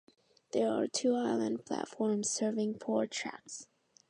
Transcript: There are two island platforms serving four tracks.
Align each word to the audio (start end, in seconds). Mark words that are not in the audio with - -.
There 0.53 0.67
are 0.67 0.87
two 0.87 1.13
island 1.13 1.63
platforms 1.63 2.27
serving 2.27 2.79
four 2.79 3.05
tracks. 3.05 3.67